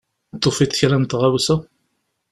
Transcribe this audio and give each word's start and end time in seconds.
Tufiḍ 0.41 0.71
kra 0.79 0.97
n 0.97 1.03
tɣawsa? 1.05 1.55